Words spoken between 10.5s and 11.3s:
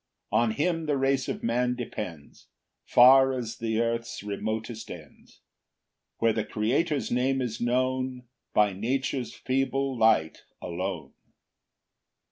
alone.